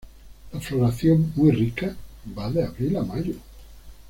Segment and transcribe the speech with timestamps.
[0.51, 1.95] La floración, muy rica,
[2.35, 3.35] va de abril a mayo.